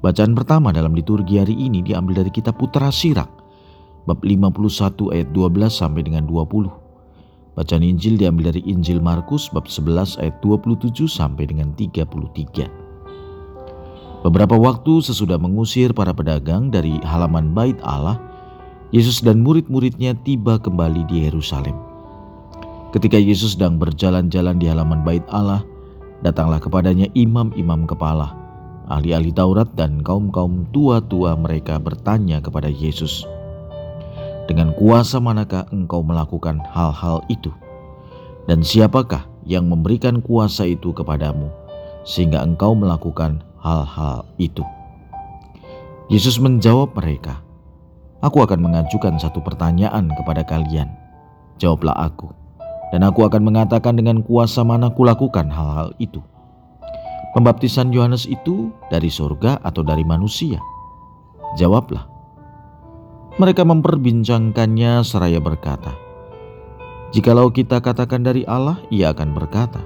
Bacaan 0.00 0.32
pertama 0.32 0.72
dalam 0.72 0.96
liturgi 0.96 1.36
hari 1.36 1.52
ini 1.52 1.84
diambil 1.84 2.24
dari 2.24 2.32
kitab 2.32 2.56
Putra 2.56 2.88
Sirak, 2.88 3.28
bab 4.08 4.24
51 4.24 5.12
ayat 5.12 5.28
12 5.36 5.68
sampai 5.68 6.00
dengan 6.00 6.24
20. 6.24 6.72
Bacaan 7.52 7.84
Injil 7.84 8.16
diambil 8.16 8.48
dari 8.48 8.64
Injil 8.64 9.04
Markus 9.04 9.52
bab 9.52 9.68
11 9.68 10.24
ayat 10.24 10.40
27 10.40 11.04
sampai 11.04 11.52
dengan 11.52 11.76
33. 11.76 14.24
Beberapa 14.24 14.56
waktu 14.56 15.04
sesudah 15.04 15.36
mengusir 15.36 15.92
para 15.92 16.16
pedagang 16.16 16.72
dari 16.72 16.96
halaman 17.04 17.52
bait 17.52 17.76
Allah, 17.84 18.16
Yesus 18.96 19.20
dan 19.20 19.44
murid-muridnya 19.44 20.16
tiba 20.24 20.56
kembali 20.56 21.12
di 21.12 21.28
Yerusalem. 21.28 21.76
Ketika 22.96 23.20
Yesus 23.20 23.52
sedang 23.52 23.76
berjalan-jalan 23.76 24.56
di 24.56 24.64
halaman 24.64 25.04
bait 25.04 25.28
Allah, 25.28 25.60
datanglah 26.24 26.56
kepadanya 26.56 27.04
imam-imam 27.12 27.84
kepala, 27.84 28.39
Ahli-ahli 28.90 29.30
Taurat 29.30 29.70
dan 29.78 30.02
kaum-kaum 30.02 30.66
tua-tua 30.74 31.38
mereka 31.38 31.78
bertanya 31.78 32.42
kepada 32.42 32.66
Yesus, 32.66 33.22
"Dengan 34.50 34.74
kuasa 34.74 35.22
manakah 35.22 35.70
engkau 35.70 36.02
melakukan 36.02 36.58
hal-hal 36.74 37.22
itu? 37.30 37.54
Dan 38.50 38.66
siapakah 38.66 39.30
yang 39.46 39.70
memberikan 39.70 40.18
kuasa 40.18 40.66
itu 40.66 40.90
kepadamu 40.90 41.54
sehingga 42.02 42.42
engkau 42.42 42.74
melakukan 42.74 43.46
hal-hal 43.62 44.26
itu?" 44.42 44.66
Yesus 46.10 46.42
menjawab 46.42 46.90
mereka, 46.98 47.46
"Aku 48.18 48.42
akan 48.42 48.58
mengajukan 48.58 49.22
satu 49.22 49.38
pertanyaan 49.38 50.10
kepada 50.18 50.42
kalian. 50.42 50.90
Jawablah 51.62 51.94
aku, 51.94 52.26
dan 52.90 53.06
aku 53.06 53.22
akan 53.22 53.46
mengatakan 53.46 53.94
dengan 53.94 54.18
kuasa 54.26 54.66
mana 54.66 54.90
kulakukan 54.90 55.46
hal-hal 55.46 55.94
itu." 56.02 56.18
Pembaptisan 57.30 57.94
Yohanes 57.94 58.26
itu 58.26 58.74
dari 58.90 59.06
surga 59.06 59.62
atau 59.62 59.86
dari 59.86 60.02
manusia? 60.02 60.58
Jawablah. 61.54 62.10
Mereka 63.38 63.62
memperbincangkannya 63.62 65.06
seraya 65.06 65.38
berkata, 65.38 65.94
Jikalau 67.14 67.54
kita 67.54 67.78
katakan 67.78 68.26
dari 68.26 68.42
Allah, 68.50 68.82
ia 68.90 69.14
akan 69.14 69.30
berkata, 69.30 69.78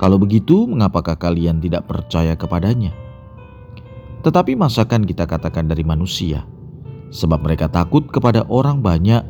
Kalau 0.00 0.16
begitu, 0.16 0.64
mengapakah 0.64 1.20
kalian 1.20 1.60
tidak 1.60 1.84
percaya 1.84 2.32
kepadanya? 2.32 2.96
Tetapi 4.24 4.56
masakan 4.56 5.04
kita 5.04 5.28
katakan 5.28 5.68
dari 5.68 5.84
manusia? 5.84 6.48
Sebab 7.12 7.44
mereka 7.44 7.68
takut 7.68 8.08
kepada 8.08 8.48
orang 8.48 8.80
banyak 8.80 9.20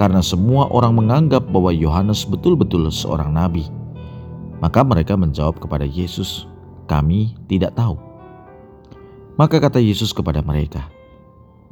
karena 0.00 0.24
semua 0.24 0.72
orang 0.72 0.96
menganggap 0.96 1.44
bahwa 1.52 1.68
Yohanes 1.68 2.24
betul-betul 2.24 2.88
seorang 2.88 3.32
nabi. 3.32 3.68
Maka 4.64 4.80
mereka 4.80 5.16
menjawab 5.16 5.60
kepada 5.60 5.84
Yesus, 5.84 6.48
kami 6.92 7.32
tidak 7.48 7.72
tahu. 7.72 7.96
Maka 9.40 9.56
kata 9.56 9.80
Yesus 9.80 10.12
kepada 10.12 10.44
mereka, 10.44 10.92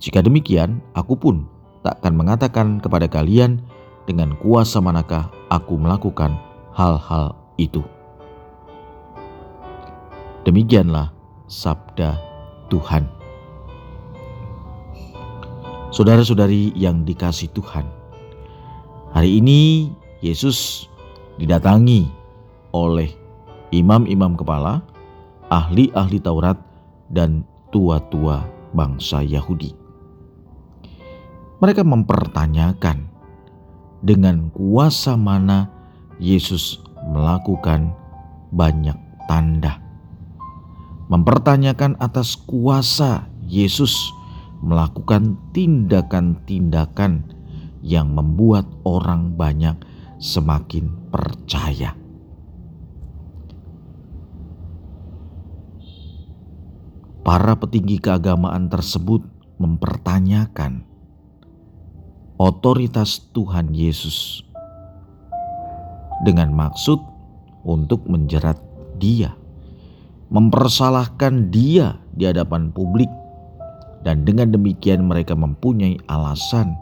"Jika 0.01 0.25
demikian, 0.25 0.81
aku 0.97 1.13
pun 1.13 1.45
tak 1.85 2.01
akan 2.01 2.25
mengatakan 2.25 2.81
kepada 2.81 3.05
kalian 3.05 3.61
dengan 4.09 4.33
kuasa 4.41 4.81
manakah 4.81 5.29
aku 5.53 5.77
melakukan 5.77 6.41
hal-hal 6.73 7.37
itu." 7.61 7.85
Demikianlah 10.49 11.13
sabda 11.45 12.17
Tuhan. 12.73 13.05
Saudara-saudari 15.93 16.73
yang 16.73 17.05
dikasih 17.05 17.53
Tuhan, 17.53 17.85
hari 19.13 19.37
ini 19.37 19.93
Yesus 20.25 20.89
didatangi 21.37 22.09
oleh 22.73 23.13
imam-imam 23.69 24.33
kepala 24.39 24.81
ahli-ahli 25.51 26.23
Taurat, 26.23 26.57
dan 27.11 27.43
tua-tua 27.75 28.47
bangsa 28.71 29.21
Yahudi. 29.27 29.75
Mereka 31.61 31.85
mempertanyakan 31.85 33.11
dengan 34.01 34.49
kuasa 34.55 35.19
mana 35.19 35.69
Yesus 36.17 36.81
melakukan 37.05 37.93
banyak 38.55 38.97
tanda. 39.29 39.83
Mempertanyakan 41.11 41.99
atas 41.99 42.39
kuasa 42.39 43.29
Yesus 43.45 44.15
melakukan 44.63 45.37
tindakan-tindakan 45.51 47.35
yang 47.83 48.13
membuat 48.15 48.69
orang 48.87 49.35
banyak 49.35 49.75
semakin 50.21 50.93
percaya. 51.11 52.00
Para 57.31 57.55
petinggi 57.55 58.03
keagamaan 58.03 58.67
tersebut 58.67 59.23
mempertanyakan 59.63 60.83
otoritas 62.43 63.23
Tuhan 63.31 63.71
Yesus 63.71 64.43
dengan 66.27 66.51
maksud 66.51 66.99
untuk 67.63 68.03
menjerat 68.11 68.59
Dia, 68.99 69.31
mempersalahkan 70.35 71.55
Dia 71.55 72.03
di 72.19 72.27
hadapan 72.27 72.75
publik, 72.75 73.07
dan 74.03 74.27
dengan 74.27 74.51
demikian 74.51 75.07
mereka 75.07 75.39
mempunyai 75.39 76.03
alasan 76.11 76.75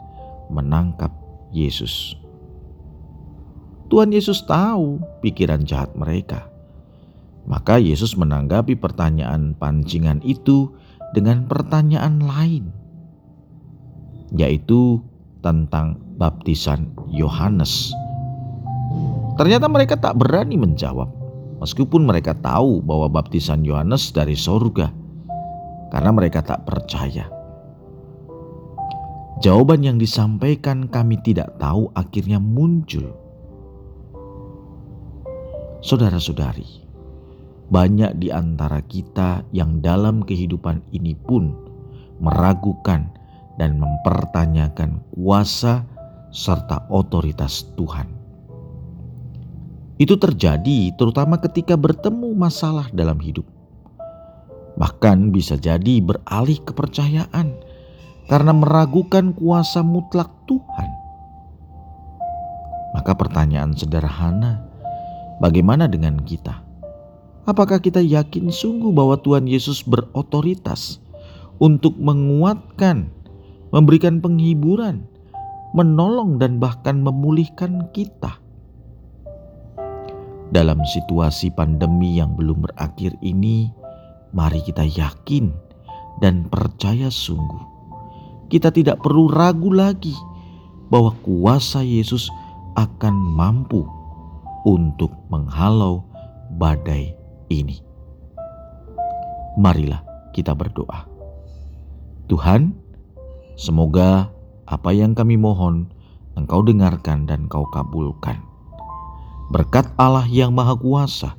menangkap 0.49 1.13
Yesus. 1.53 2.17
Tuhan 3.93 4.09
Yesus 4.09 4.41
tahu 4.49 4.97
pikiran 5.21 5.61
jahat 5.61 5.93
mereka 5.93 6.48
maka 7.45 7.79
Yesus 7.79 8.17
menanggapi 8.17 8.75
pertanyaan 8.75 9.55
pancingan 9.55 10.19
itu 10.25 10.73
dengan 11.13 11.45
pertanyaan 11.45 12.19
lain, 12.19 12.73
yaitu 14.35 14.99
tentang 15.39 15.97
baptisan 16.19 16.91
Yohanes. 17.09 17.95
Ternyata 19.39 19.71
mereka 19.71 19.95
tak 19.95 20.19
berani 20.19 20.59
menjawab, 20.59 21.07
meskipun 21.63 22.03
mereka 22.03 22.35
tahu 22.35 22.83
bahwa 22.83 23.07
baptisan 23.07 23.63
Yohanes 23.63 24.11
dari 24.11 24.35
sorga, 24.35 24.91
karena 25.95 26.11
mereka 26.11 26.43
tak 26.43 26.67
percaya. 26.67 27.31
Jawaban 29.39 29.87
yang 29.87 29.95
disampaikan 29.95 30.91
kami 30.91 31.15
tidak 31.23 31.55
tahu 31.63 31.87
akhirnya 31.95 32.43
muncul. 32.43 33.15
Saudara-saudari, 35.79 36.67
banyak 37.69 38.17
di 38.17 38.33
antara 38.33 38.81
kita 38.81 39.45
yang 39.53 39.77
dalam 39.79 40.25
kehidupan 40.25 40.81
ini 40.89 41.13
pun 41.13 41.53
meragukan 42.17 43.07
dan 43.61 43.77
mempertanyakan 43.77 45.05
kuasa 45.13 45.85
serta 46.33 46.89
otoritas 46.89 47.69
Tuhan. 47.77 48.09
Itu 49.99 50.15
terjadi 50.15 50.95
terutama 50.95 51.37
ketika 51.37 51.75
bertemu 51.75 52.31
masalah 52.33 52.87
dalam 52.89 53.19
hidup. 53.19 53.45
Bahkan 54.79 55.35
bisa 55.35 55.59
jadi 55.59 55.99
beralih 55.99 56.63
kepercayaan 56.63 57.51
karena 58.31 58.53
meragukan 58.55 59.35
kuasa 59.35 59.83
mutlak 59.83 60.31
Tuhan. 60.47 60.89
Maka 62.95 63.11
pertanyaan 63.13 63.75
sederhana, 63.75 64.63
bagaimana 65.43 65.91
dengan 65.91 66.15
kita? 66.23 66.68
Apakah 67.47 67.79
kita 67.79 68.03
yakin 68.03 68.51
sungguh 68.51 68.91
bahwa 68.91 69.15
Tuhan 69.19 69.47
Yesus 69.47 69.85
berotoritas 69.87 70.99
untuk 71.63 71.95
menguatkan, 71.95 73.07
memberikan 73.71 74.19
penghiburan, 74.19 75.07
menolong, 75.71 76.35
dan 76.35 76.59
bahkan 76.59 76.99
memulihkan 76.99 77.87
kita? 77.95 78.35
Dalam 80.49 80.81
situasi 80.81 81.53
pandemi 81.53 82.17
yang 82.17 82.33
belum 82.33 82.65
berakhir 82.65 83.13
ini, 83.21 83.69
mari 84.33 84.59
kita 84.65 84.83
yakin 84.83 85.53
dan 86.19 86.49
percaya 86.49 87.07
sungguh. 87.07 87.63
Kita 88.49 88.73
tidak 88.73 89.05
perlu 89.05 89.29
ragu 89.29 89.69
lagi 89.69 90.17
bahwa 90.89 91.13
kuasa 91.21 91.85
Yesus 91.85 92.33
akan 92.73 93.13
mampu 93.13 93.85
untuk 94.65 95.13
menghalau 95.29 96.01
badai 96.57 97.18
ini. 97.49 97.81
Marilah 99.59 100.05
kita 100.31 100.55
berdoa. 100.55 101.05
Tuhan, 102.29 102.77
semoga 103.57 104.29
apa 104.69 104.93
yang 104.93 105.17
kami 105.17 105.35
mohon 105.35 105.89
Engkau 106.37 106.63
dengarkan 106.63 107.27
dan 107.27 107.51
Kau 107.51 107.67
kabulkan. 107.67 108.39
Berkat 109.49 109.91
Allah 109.99 110.29
yang 110.29 110.53
Maha 110.55 110.77
Kuasa, 110.77 111.35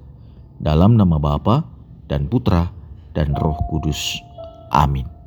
dalam 0.61 0.99
nama 0.99 1.17
Bapa 1.17 1.65
dan 2.11 2.29
Putra 2.29 2.69
dan 3.17 3.33
Roh 3.39 3.57
Kudus. 3.71 4.19
Amin. 4.75 5.20